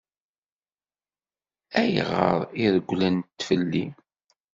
Ayɣer 1.81 2.39
i 2.63 2.65
regglent 2.75 3.37
fell-i? 3.47 3.85